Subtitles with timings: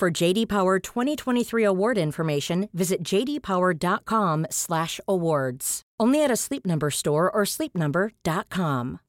[0.00, 5.82] For JD Power 2023 award information, visit jdpower.com/awards.
[6.00, 9.00] Only at a Sleep store or sleepnumber.com.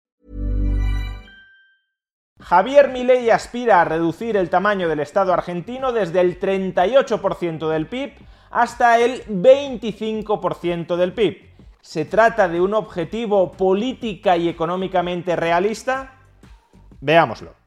[2.41, 8.11] Javier Milei aspira a reducir el tamaño del Estado argentino desde el 38% del PIB
[8.49, 11.37] hasta el 25% del PIB.
[11.79, 16.15] ¿Se trata de un objetivo política y económicamente realista?
[16.99, 17.60] Veámoslo.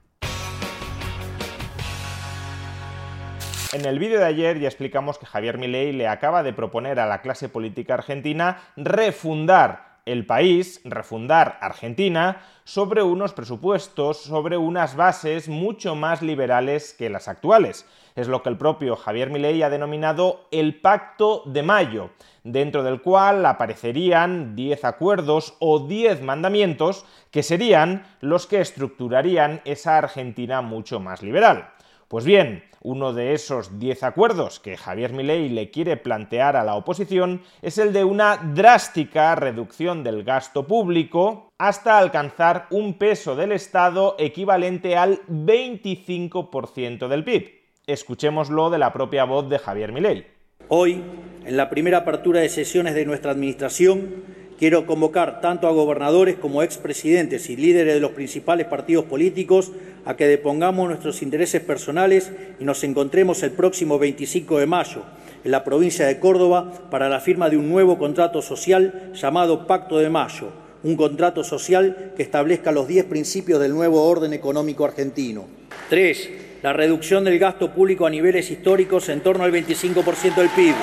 [3.74, 7.06] En el vídeo de ayer ya explicamos que Javier Milei le acaba de proponer a
[7.06, 15.48] la clase política argentina refundar el país, refundar Argentina, sobre unos presupuestos, sobre unas bases
[15.48, 17.84] mucho más liberales que las actuales.
[18.14, 22.10] Es lo que el propio Javier Milei ha denominado el Pacto de Mayo,
[22.44, 29.98] dentro del cual aparecerían 10 acuerdos o 10 mandamientos que serían los que estructurarían esa
[29.98, 31.73] Argentina mucho más liberal.
[32.08, 36.74] Pues bien, uno de esos 10 acuerdos que Javier Milei le quiere plantear a la
[36.74, 43.52] oposición es el de una drástica reducción del gasto público hasta alcanzar un peso del
[43.52, 47.52] Estado equivalente al 25% del PIB.
[47.86, 50.26] Escuchémoslo de la propia voz de Javier Milei.
[50.68, 51.02] Hoy,
[51.44, 54.24] en la primera apertura de sesiones de nuestra administración,
[54.58, 59.72] quiero convocar tanto a gobernadores como a expresidentes y líderes de los principales partidos políticos
[60.04, 65.02] a que depongamos nuestros intereses personales y nos encontremos el próximo 25 de mayo
[65.44, 69.98] en la provincia de Córdoba para la firma de un nuevo contrato social llamado Pacto
[69.98, 70.48] de Mayo,
[70.82, 75.46] un contrato social que establezca los 10 principios del nuevo orden económico argentino.
[75.88, 76.30] Tres,
[76.62, 80.74] La reducción del gasto público a niveles históricos en torno al 25% del PIB.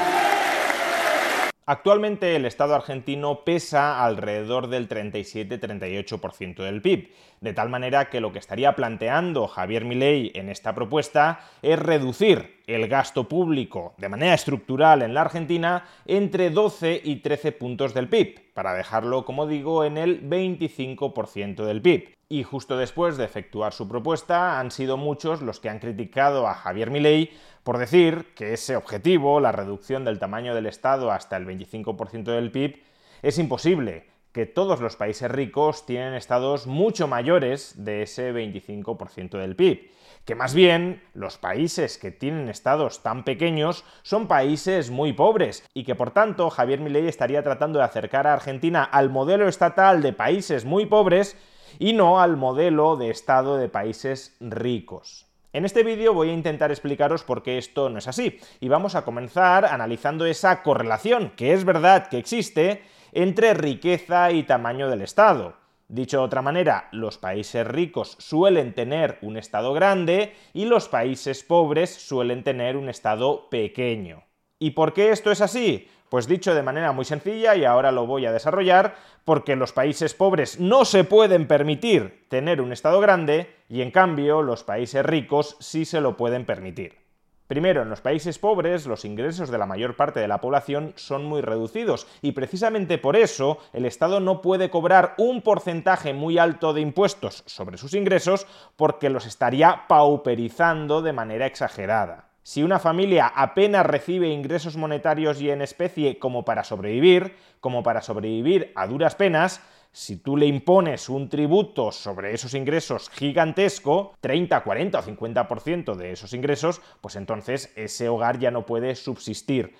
[1.67, 8.33] Actualmente el Estado argentino pesa alrededor del 37-38% del PIB, de tal manera que lo
[8.33, 14.33] que estaría planteando Javier Milei en esta propuesta es reducir el gasto público de manera
[14.33, 19.85] estructural en la Argentina entre 12 y 13 puntos del PIB, para dejarlo, como digo,
[19.85, 22.20] en el 25% del PIB.
[22.31, 26.53] Y justo después de efectuar su propuesta han sido muchos los que han criticado a
[26.53, 27.31] Javier Milei
[27.65, 32.49] por decir que ese objetivo, la reducción del tamaño del Estado hasta el 25% del
[32.49, 32.83] PIB,
[33.21, 39.57] es imposible, que todos los países ricos tienen estados mucho mayores de ese 25% del
[39.57, 39.91] PIB,
[40.23, 45.83] que más bien los países que tienen estados tan pequeños son países muy pobres y
[45.83, 50.13] que por tanto Javier Milei estaría tratando de acercar a Argentina al modelo estatal de
[50.13, 51.35] países muy pobres
[51.79, 55.27] y no al modelo de estado de países ricos.
[55.53, 58.95] En este vídeo voy a intentar explicaros por qué esto no es así, y vamos
[58.95, 65.01] a comenzar analizando esa correlación, que es verdad que existe, entre riqueza y tamaño del
[65.01, 65.55] Estado.
[65.89, 71.43] Dicho de otra manera, los países ricos suelen tener un Estado grande y los países
[71.43, 74.23] pobres suelen tener un Estado pequeño.
[74.61, 75.89] ¿Y por qué esto es así?
[76.07, 78.93] Pues dicho de manera muy sencilla, y ahora lo voy a desarrollar,
[79.25, 84.43] porque los países pobres no se pueden permitir tener un Estado grande y en cambio
[84.43, 86.99] los países ricos sí se lo pueden permitir.
[87.47, 91.25] Primero, en los países pobres los ingresos de la mayor parte de la población son
[91.25, 96.73] muy reducidos y precisamente por eso el Estado no puede cobrar un porcentaje muy alto
[96.73, 98.45] de impuestos sobre sus ingresos
[98.75, 102.30] porque los estaría pauperizando de manera exagerada.
[102.43, 108.01] Si una familia apenas recibe ingresos monetarios y en especie como para sobrevivir, como para
[108.01, 114.63] sobrevivir a duras penas, si tú le impones un tributo sobre esos ingresos gigantesco, 30,
[114.63, 119.75] 40 o 50% de esos ingresos, pues entonces ese hogar ya no puede subsistir.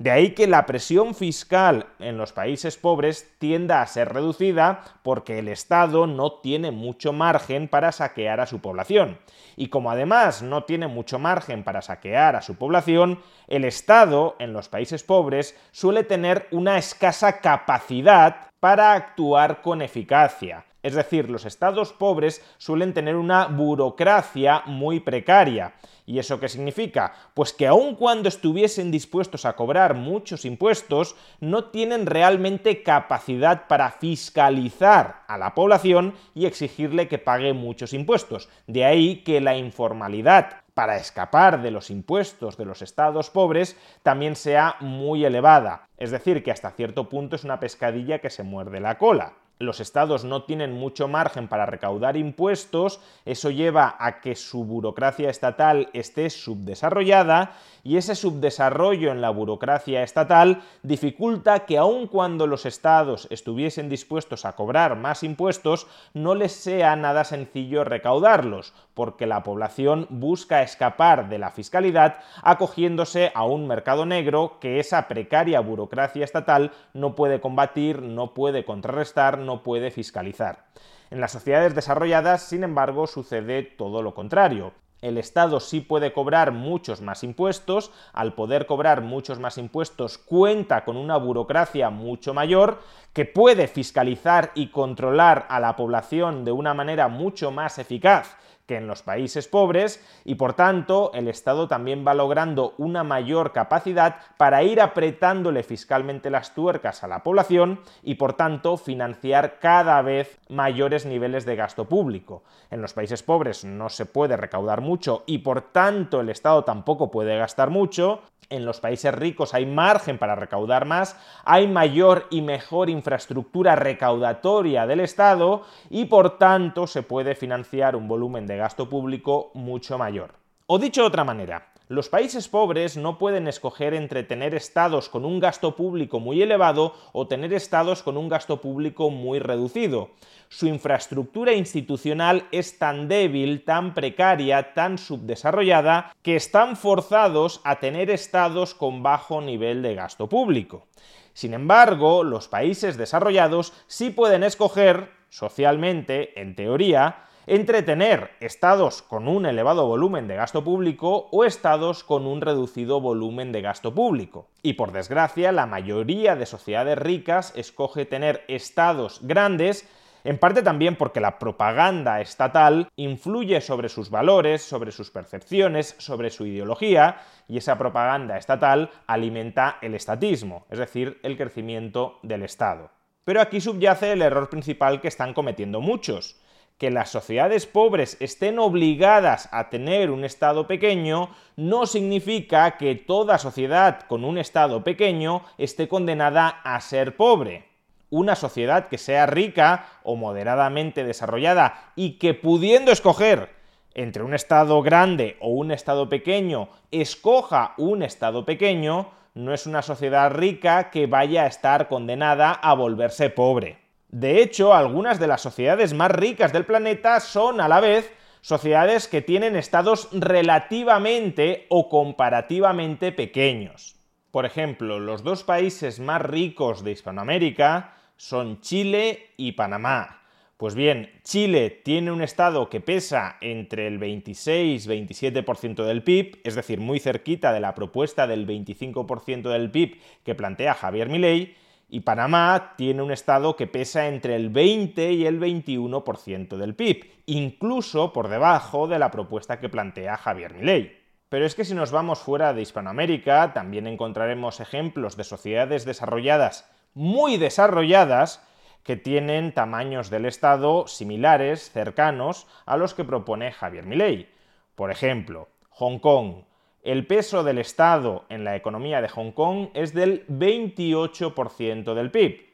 [0.00, 5.38] De ahí que la presión fiscal en los países pobres tienda a ser reducida porque
[5.38, 9.18] el Estado no tiene mucho margen para saquear a su población.
[9.56, 14.54] Y como además no tiene mucho margen para saquear a su población, el Estado en
[14.54, 20.64] los países pobres suele tener una escasa capacidad para actuar con eficacia.
[20.82, 25.74] Es decir, los estados pobres suelen tener una burocracia muy precaria.
[26.06, 27.12] ¿Y eso qué significa?
[27.34, 33.90] Pues que aun cuando estuviesen dispuestos a cobrar muchos impuestos, no tienen realmente capacidad para
[33.90, 38.48] fiscalizar a la población y exigirle que pague muchos impuestos.
[38.66, 44.34] De ahí que la informalidad para escapar de los impuestos de los estados pobres también
[44.34, 45.88] sea muy elevada.
[45.98, 49.78] Es decir, que hasta cierto punto es una pescadilla que se muerde la cola los
[49.78, 55.90] estados no tienen mucho margen para recaudar impuestos, eso lleva a que su burocracia estatal
[55.92, 57.52] esté subdesarrollada
[57.84, 64.46] y ese subdesarrollo en la burocracia estatal dificulta que aun cuando los estados estuviesen dispuestos
[64.46, 71.28] a cobrar más impuestos, no les sea nada sencillo recaudarlos, porque la población busca escapar
[71.28, 77.40] de la fiscalidad acogiéndose a un mercado negro que esa precaria burocracia estatal no puede
[77.40, 80.66] combatir, no puede contrarrestar, no puede fiscalizar.
[81.10, 84.72] En las sociedades desarrolladas, sin embargo, sucede todo lo contrario.
[85.02, 90.84] El Estado sí puede cobrar muchos más impuestos, al poder cobrar muchos más impuestos cuenta
[90.84, 92.78] con una burocracia mucho mayor
[93.12, 98.36] que puede fiscalizar y controlar a la población de una manera mucho más eficaz
[98.70, 103.50] que en los países pobres y por tanto el Estado también va logrando una mayor
[103.50, 110.00] capacidad para ir apretándole fiscalmente las tuercas a la población y por tanto financiar cada
[110.02, 112.44] vez mayores niveles de gasto público.
[112.70, 117.10] En los países pobres no se puede recaudar mucho y por tanto el Estado tampoco
[117.10, 118.20] puede gastar mucho.
[118.50, 124.88] En los países ricos hay margen para recaudar más, hay mayor y mejor infraestructura recaudatoria
[124.88, 130.34] del Estado y por tanto se puede financiar un volumen de gasto público mucho mayor.
[130.66, 135.24] O dicho de otra manera, los países pobres no pueden escoger entre tener estados con
[135.24, 140.10] un gasto público muy elevado o tener estados con un gasto público muy reducido.
[140.50, 148.10] Su infraestructura institucional es tan débil, tan precaria, tan subdesarrollada, que están forzados a tener
[148.10, 150.86] estados con bajo nivel de gasto público.
[151.32, 159.26] Sin embargo, los países desarrollados sí pueden escoger, socialmente, en teoría, entre tener estados con
[159.26, 164.46] un elevado volumen de gasto público o estados con un reducido volumen de gasto público.
[164.62, 169.88] Y por desgracia, la mayoría de sociedades ricas escoge tener estados grandes
[170.22, 176.30] en parte también porque la propaganda estatal influye sobre sus valores, sobre sus percepciones, sobre
[176.30, 177.16] su ideología,
[177.48, 182.92] y esa propaganda estatal alimenta el estatismo, es decir, el crecimiento del Estado.
[183.24, 186.40] Pero aquí subyace el error principal que están cometiendo muchos,
[186.80, 193.36] que las sociedades pobres estén obligadas a tener un Estado pequeño no significa que toda
[193.36, 197.68] sociedad con un Estado pequeño esté condenada a ser pobre.
[198.08, 203.50] Una sociedad que sea rica o moderadamente desarrollada y que pudiendo escoger
[203.92, 209.82] entre un Estado grande o un Estado pequeño, escoja un Estado pequeño, no es una
[209.82, 213.79] sociedad rica que vaya a estar condenada a volverse pobre.
[214.10, 219.06] De hecho, algunas de las sociedades más ricas del planeta son a la vez sociedades
[219.06, 223.96] que tienen estados relativamente o comparativamente pequeños.
[224.32, 230.22] Por ejemplo, los dos países más ricos de Hispanoamérica son Chile y Panamá.
[230.56, 236.80] Pues bien, Chile tiene un estado que pesa entre el 26-27% del PIB, es decir,
[236.80, 241.54] muy cerquita de la propuesta del 25% del PIB que plantea Javier Milei,
[241.90, 247.10] y Panamá tiene un estado que pesa entre el 20 y el 21% del PIB,
[247.26, 250.98] incluso por debajo de la propuesta que plantea Javier Milei.
[251.28, 256.70] Pero es que si nos vamos fuera de Hispanoamérica, también encontraremos ejemplos de sociedades desarrolladas,
[256.94, 258.42] muy desarrolladas,
[258.82, 264.28] que tienen tamaños del Estado similares, cercanos a los que propone Javier Milei.
[264.74, 266.44] Por ejemplo, Hong Kong,
[266.82, 272.46] el peso del Estado en la economía de Hong Kong es del 28% del PIB.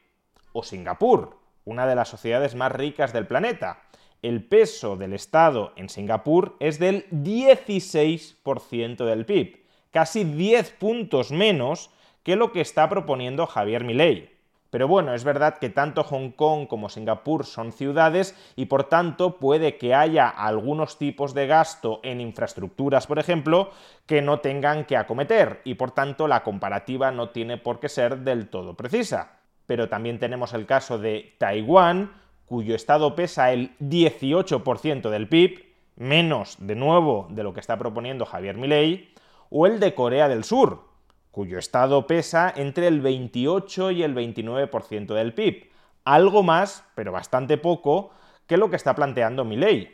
[0.51, 3.83] O Singapur, una de las sociedades más ricas del planeta.
[4.21, 11.91] El peso del Estado en Singapur es del 16% del PIB, casi 10 puntos menos
[12.23, 14.36] que lo que está proponiendo Javier Milei.
[14.69, 19.37] Pero bueno, es verdad que tanto Hong Kong como Singapur son ciudades y por tanto
[19.37, 23.71] puede que haya algunos tipos de gasto en infraestructuras, por ejemplo,
[24.05, 28.19] que no tengan que acometer y por tanto la comparativa no tiene por qué ser
[28.19, 29.37] del todo precisa.
[29.65, 32.11] Pero también tenemos el caso de Taiwán,
[32.45, 35.65] cuyo estado pesa el 18% del PIB,
[35.97, 39.13] menos de nuevo de lo que está proponiendo Javier Milei,
[39.49, 40.87] o el de Corea del Sur,
[41.31, 45.69] cuyo estado pesa entre el 28 y el 29% del PIB,
[46.03, 48.11] algo más, pero bastante poco,
[48.47, 49.93] que lo que está planteando mi ley.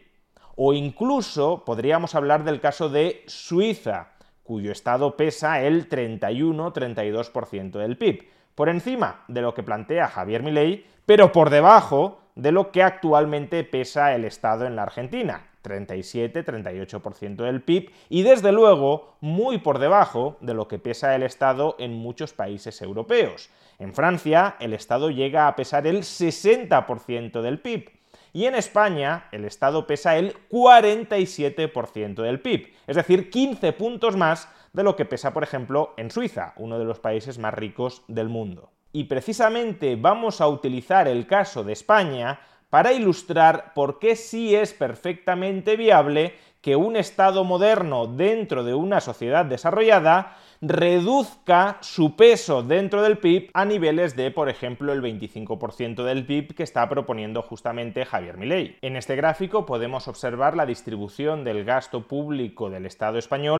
[0.55, 4.09] O incluso podríamos hablar del caso de Suiza,
[4.43, 10.85] cuyo estado pesa el 31-32% del PIB, por encima de lo que plantea Javier Milei,
[11.05, 17.61] pero por debajo de lo que actualmente pesa el Estado en la Argentina, 37-38% del
[17.61, 22.33] PIB y desde luego muy por debajo de lo que pesa el Estado en muchos
[22.33, 23.49] países europeos.
[23.79, 27.89] En Francia el Estado llega a pesar el 60% del PIB
[28.33, 34.49] y en España el Estado pesa el 47% del PIB, es decir, 15 puntos más
[34.73, 38.29] de lo que pesa, por ejemplo, en Suiza, uno de los países más ricos del
[38.29, 38.71] mundo.
[38.91, 42.39] Y precisamente vamos a utilizar el caso de España
[42.73, 48.99] para ilustrar por qué sí es perfectamente viable que un Estado moderno dentro de una
[48.99, 56.03] sociedad desarrollada reduzca su peso dentro del PIB a niveles de, por ejemplo, el 25%
[56.03, 58.75] del PIB que está proponiendo justamente Javier Milei.
[58.81, 63.59] En este gráfico podemos observar la distribución del gasto público del Estado español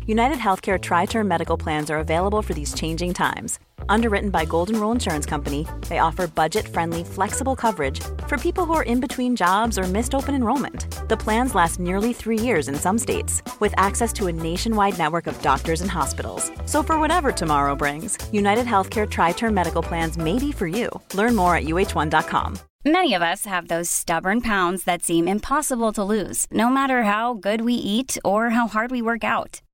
[0.07, 3.59] United Healthcare Tri Term Medical Plans are available for these changing times.
[3.87, 8.73] Underwritten by Golden Rule Insurance Company, they offer budget friendly, flexible coverage for people who
[8.73, 10.87] are in between jobs or missed open enrollment.
[11.07, 15.27] The plans last nearly three years in some states, with access to a nationwide network
[15.27, 16.51] of doctors and hospitals.
[16.65, 20.89] So, for whatever tomorrow brings, United Healthcare Tri Term Medical Plans may be for you.
[21.13, 22.57] Learn more at uh1.com.
[22.83, 27.35] Many of us have those stubborn pounds that seem impossible to lose, no matter how
[27.35, 29.61] good we eat or how hard we work out.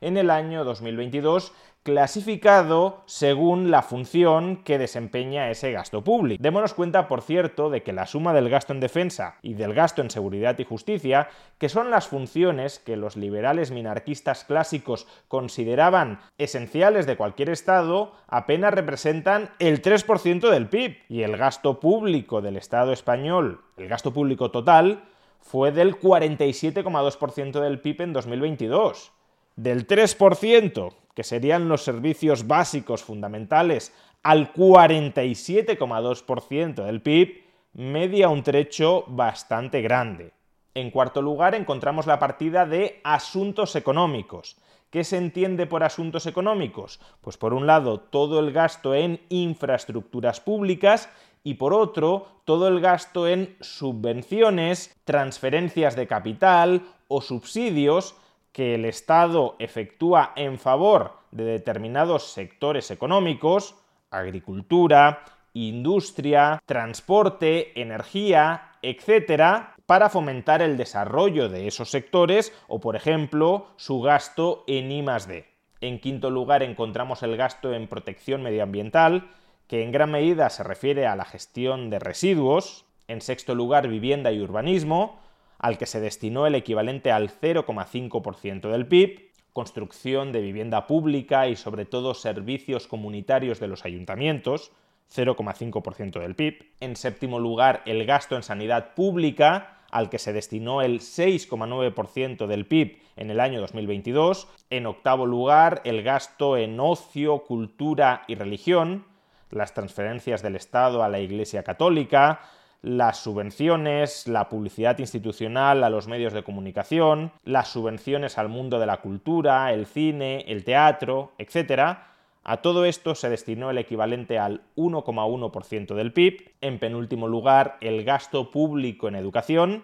[0.00, 6.42] En el año 2022 clasificado según la función que desempeña ese gasto público.
[6.42, 10.02] Démonos cuenta, por cierto, de que la suma del gasto en defensa y del gasto
[10.02, 17.06] en seguridad y justicia, que son las funciones que los liberales minarquistas clásicos consideraban esenciales
[17.06, 20.98] de cualquier Estado, apenas representan el 3% del PIB.
[21.08, 25.04] Y el gasto público del Estado español, el gasto público total,
[25.40, 29.12] fue del 47,2% del PIB en 2022.
[29.56, 33.92] Del 3% que serían los servicios básicos fundamentales,
[34.22, 37.42] al 47,2% del PIB,
[37.74, 40.32] media un trecho bastante grande.
[40.74, 44.56] En cuarto lugar encontramos la partida de asuntos económicos.
[44.90, 47.00] ¿Qué se entiende por asuntos económicos?
[47.20, 51.10] Pues por un lado todo el gasto en infraestructuras públicas
[51.44, 58.14] y por otro todo el gasto en subvenciones, transferencias de capital o subsidios
[58.52, 63.76] que el Estado efectúa en favor de determinados sectores económicos,
[64.10, 73.66] agricultura, industria, transporte, energía, etcétera, para fomentar el desarrollo de esos sectores o, por ejemplo,
[73.76, 75.46] su gasto en I+D.
[75.80, 79.30] En quinto lugar encontramos el gasto en protección medioambiental,
[79.66, 82.84] que en gran medida se refiere a la gestión de residuos.
[83.08, 85.18] En sexto lugar, vivienda y urbanismo,
[85.60, 91.56] al que se destinó el equivalente al 0,5% del PIB, construcción de vivienda pública y
[91.56, 94.72] sobre todo servicios comunitarios de los ayuntamientos,
[95.14, 96.72] 0,5% del PIB.
[96.80, 102.66] En séptimo lugar, el gasto en sanidad pública, al que se destinó el 6,9% del
[102.66, 104.48] PIB en el año 2022.
[104.70, 109.04] En octavo lugar, el gasto en ocio, cultura y religión,
[109.50, 112.40] las transferencias del Estado a la Iglesia Católica,
[112.82, 118.86] las subvenciones, la publicidad institucional a los medios de comunicación, las subvenciones al mundo de
[118.86, 121.98] la cultura, el cine, el teatro, etc.
[122.42, 126.52] A todo esto se destinó el equivalente al 1,1% del PIB.
[126.62, 129.82] En penúltimo lugar, el gasto público en educación,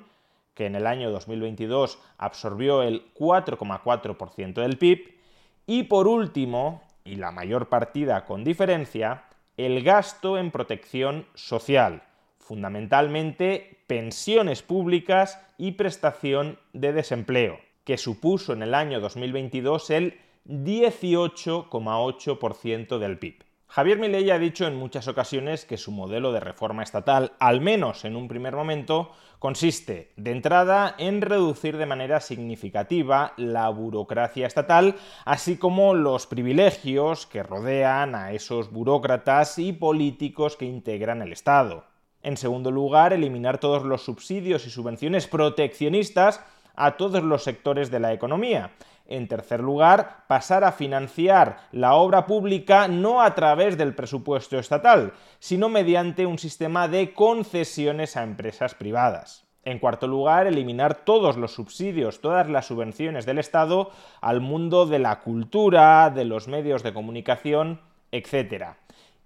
[0.55, 5.17] que en el año 2022 absorbió el 4,4% del PIB.
[5.67, 9.25] Y por último, y la mayor partida con diferencia,
[9.59, 12.03] el gasto en protección social,
[12.47, 22.99] fundamentalmente pensiones públicas y prestación de desempleo, que supuso en el año 2022 el 18,8%
[22.99, 23.43] del PIB.
[23.67, 28.05] Javier Milei ha dicho en muchas ocasiones que su modelo de reforma estatal, al menos
[28.05, 29.11] en un primer momento,
[29.41, 37.27] consiste, de entrada, en reducir de manera significativa la burocracia estatal, así como los privilegios
[37.27, 41.96] que rodean a esos burócratas y políticos que integran el Estado.
[42.27, 46.41] En segundo lugar, eliminar todos los subsidios y subvenciones proteccionistas
[46.75, 48.73] a todos los sectores de la economía.
[49.07, 55.13] En tercer lugar, pasar a financiar la obra pública no a través del presupuesto estatal,
[55.39, 59.45] sino mediante un sistema de concesiones a empresas privadas.
[59.63, 64.99] En cuarto lugar, eliminar todos los subsidios, todas las subvenciones del Estado al mundo de
[64.99, 67.81] la cultura, de los medios de comunicación,
[68.11, 68.75] etc.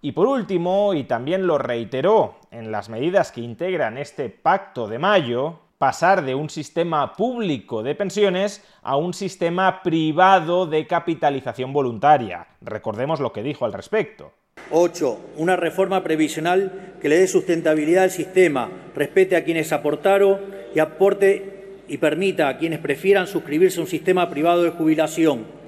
[0.02, 4.98] Y por último, y también lo reiteró en las medidas que integran este pacto de
[4.98, 12.46] mayo, pasar de un sistema público de pensiones a un sistema privado de capitalización voluntaria.
[12.62, 14.32] Recordemos lo que dijo al respecto.
[14.70, 15.18] 8.
[15.36, 20.38] Una reforma previsional que le dé sustentabilidad al sistema, respete a quienes aportaron
[20.74, 25.59] y aporte y permita a quienes prefieran suscribirse a un sistema privado de jubilación.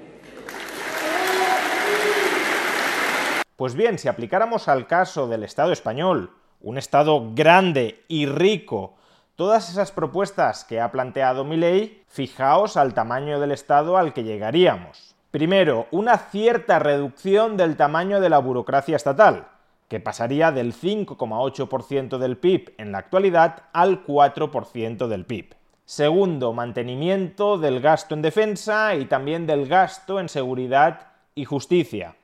[3.63, 8.97] Pues bien, si aplicáramos al caso del Estado español, un Estado grande y rico,
[9.37, 15.15] todas esas propuestas que ha planteado Milley, fijaos al tamaño del Estado al que llegaríamos.
[15.31, 19.47] Primero, una cierta reducción del tamaño de la burocracia estatal,
[19.87, 25.55] que pasaría del 5,8% del PIB en la actualidad al 4% del PIB.
[25.85, 32.17] Segundo, mantenimiento del gasto en defensa y también del gasto en seguridad y justicia.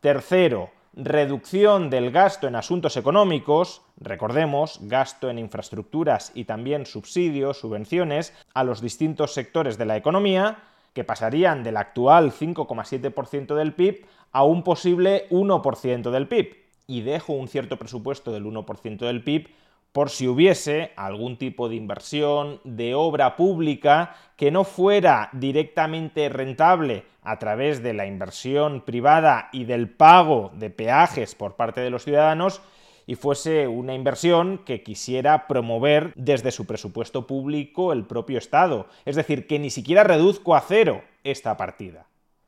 [0.00, 8.32] Tercero, reducción del gasto en asuntos económicos, recordemos, gasto en infraestructuras y también subsidios, subvenciones
[8.54, 10.62] a los distintos sectores de la economía,
[10.94, 16.56] que pasarían del actual 5,7% del PIB a un posible 1% del PIB.
[16.86, 19.50] Y dejo un cierto presupuesto del 1% del PIB
[19.92, 27.04] por si hubiese algún tipo de inversión, de obra pública que no fuera directamente rentable
[27.22, 32.04] a través de la inversión privada y del pago de peajes por parte de los
[32.04, 32.62] ciudadanos
[33.06, 38.86] y fuese una inversión que quisiera promover desde su presupuesto público el propio Estado.
[39.04, 42.06] Es decir, que ni siquiera reduzco a cero esta partida.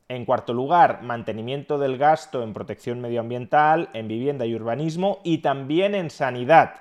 [0.08, 5.94] En cuarto lugar, mantenimiento del gasto en protección medioambiental, en vivienda y urbanismo y también
[5.94, 6.74] en sanidad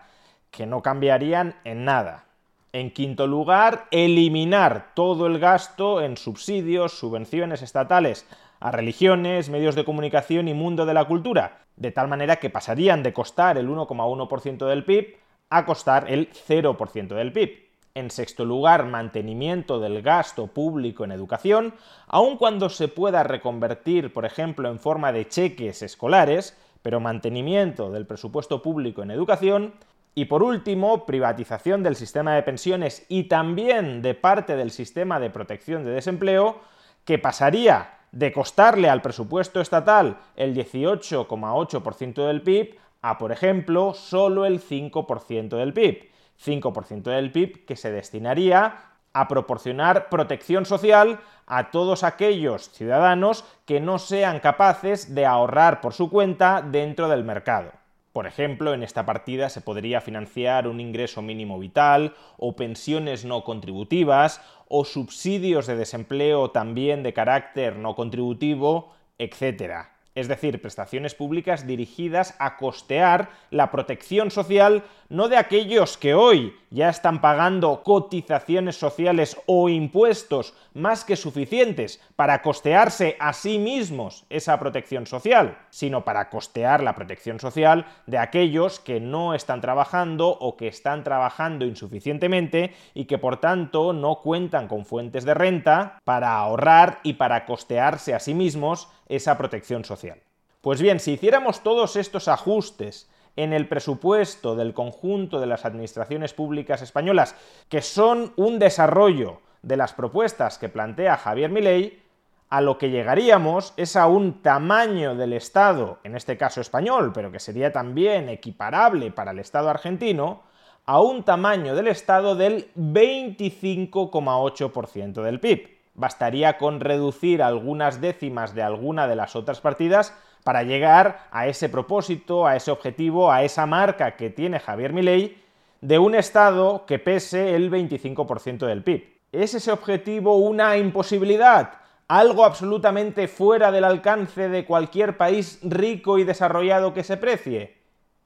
[0.51, 2.25] que no cambiarían en nada.
[2.73, 8.25] En quinto lugar, eliminar todo el gasto en subsidios, subvenciones estatales
[8.59, 13.01] a religiones, medios de comunicación y mundo de la cultura, de tal manera que pasarían
[13.01, 15.17] de costar el 1,1% del PIB
[15.49, 17.71] a costar el 0% del PIB.
[17.93, 21.73] En sexto lugar, mantenimiento del gasto público en educación,
[22.07, 28.05] aun cuando se pueda reconvertir, por ejemplo, en forma de cheques escolares, pero mantenimiento del
[28.05, 29.73] presupuesto público en educación.
[30.13, 35.29] Y por último, privatización del sistema de pensiones y también de parte del sistema de
[35.29, 36.59] protección de desempleo,
[37.05, 44.45] que pasaría de costarle al presupuesto estatal el 18,8% del PIB a, por ejemplo, solo
[44.45, 46.11] el 5% del PIB.
[46.43, 53.79] 5% del PIB que se destinaría a proporcionar protección social a todos aquellos ciudadanos que
[53.79, 57.71] no sean capaces de ahorrar por su cuenta dentro del mercado.
[58.13, 63.43] Por ejemplo, en esta partida se podría financiar un ingreso mínimo vital o pensiones no
[63.43, 71.65] contributivas o subsidios de desempleo también de carácter no contributivo, etc es decir, prestaciones públicas
[71.65, 78.77] dirigidas a costear la protección social no de aquellos que hoy ya están pagando cotizaciones
[78.77, 86.05] sociales o impuestos más que suficientes para costearse a sí mismos esa protección social, sino
[86.05, 91.65] para costear la protección social de aquellos que no están trabajando o que están trabajando
[91.65, 97.45] insuficientemente y que por tanto no cuentan con fuentes de renta para ahorrar y para
[97.45, 100.19] costearse a sí mismos esa protección social.
[100.61, 106.33] Pues bien, si hiciéramos todos estos ajustes en el presupuesto del conjunto de las administraciones
[106.33, 107.35] públicas españolas,
[107.69, 112.01] que son un desarrollo de las propuestas que plantea Javier Milei,
[112.49, 117.31] a lo que llegaríamos es a un tamaño del Estado, en este caso español, pero
[117.31, 120.41] que sería también equiparable para el Estado argentino,
[120.85, 125.79] a un tamaño del Estado del 25,8% del PIB.
[125.93, 130.13] Bastaría con reducir algunas décimas de alguna de las otras partidas
[130.43, 135.37] para llegar a ese propósito, a ese objetivo, a esa marca que tiene Javier Milei
[135.81, 139.21] de un Estado que pese el 25% del PIB.
[139.31, 141.81] ¿Es ese objetivo una imposibilidad?
[142.11, 147.77] algo absolutamente fuera del alcance de cualquier país rico y desarrollado que se precie?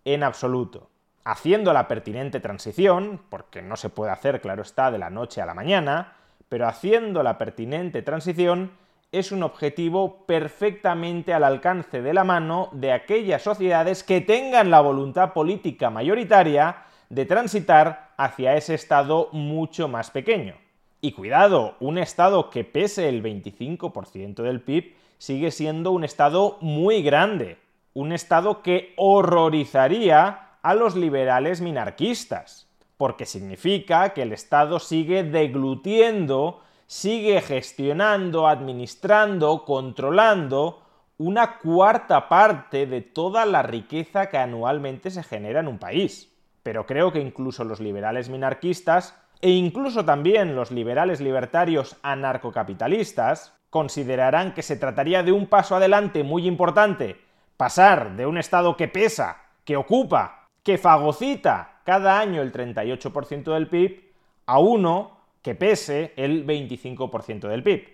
[0.03, 0.89] En absoluto.
[1.23, 5.45] Haciendo la pertinente transición, porque no se puede hacer, claro está, de la noche a
[5.45, 6.13] la mañana,
[6.49, 8.71] pero haciendo la pertinente transición
[9.19, 14.81] es un objetivo perfectamente al alcance de la mano de aquellas sociedades que tengan la
[14.81, 20.55] voluntad política mayoritaria de transitar hacia ese Estado mucho más pequeño.
[20.99, 27.01] Y cuidado, un Estado que pese el 25% del PIB sigue siendo un Estado muy
[27.01, 27.57] grande,
[27.93, 36.61] un Estado que horrorizaría a los liberales minarquistas, porque significa que el Estado sigue deglutiendo,
[36.87, 40.81] sigue gestionando, administrando, controlando
[41.17, 46.31] una cuarta parte de toda la riqueza que anualmente se genera en un país.
[46.63, 54.53] Pero creo que incluso los liberales minarquistas e incluso también los liberales libertarios anarcocapitalistas considerarán
[54.53, 57.21] que se trataría de un paso adelante muy importante,
[57.57, 63.67] pasar de un Estado que pesa, que ocupa, que fagocita cada año el 38% del
[63.67, 64.13] PIB,
[64.45, 65.14] a uno
[65.45, 67.87] que pese el 25% del PIB.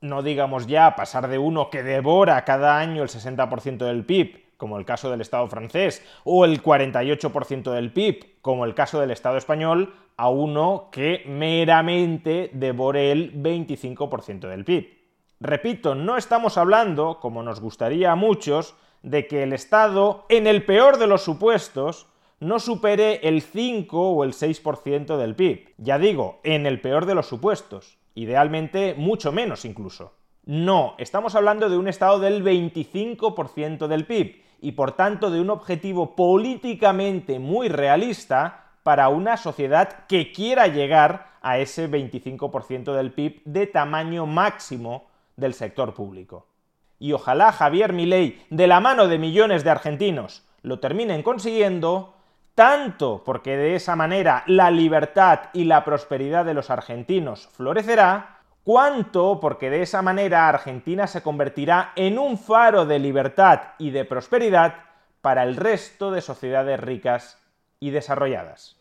[0.00, 4.80] No digamos ya pasar de uno que devora cada año el 60% del PIB, como
[4.80, 9.36] el caso del Estado francés, o el 48% del PIB, como el caso del Estado
[9.36, 14.88] español, a uno que meramente devore el 25% del PIB.
[15.38, 20.64] Repito, no estamos hablando, como nos gustaría a muchos, de que el Estado, en el
[20.64, 22.08] peor de los supuestos,
[22.40, 25.74] no supere el 5 o el 6% del PIB.
[25.78, 27.98] Ya digo, en el peor de los supuestos.
[28.14, 30.12] Idealmente mucho menos incluso.
[30.44, 35.50] No, estamos hablando de un Estado del 25% del PIB y por tanto de un
[35.50, 43.42] objetivo políticamente muy realista para una sociedad que quiera llegar a ese 25% del PIB
[43.44, 46.46] de tamaño máximo del sector público.
[46.98, 52.14] Y ojalá Javier Milei, de la mano de millones de argentinos, lo terminen consiguiendo,
[52.58, 59.38] tanto porque de esa manera la libertad y la prosperidad de los argentinos florecerá, cuanto
[59.38, 64.74] porque de esa manera Argentina se convertirá en un faro de libertad y de prosperidad
[65.20, 67.40] para el resto de sociedades ricas
[67.78, 68.76] y desarrolladas.